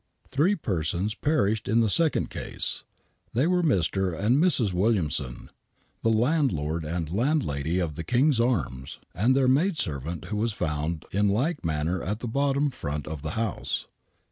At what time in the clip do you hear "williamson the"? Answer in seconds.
4.73-6.09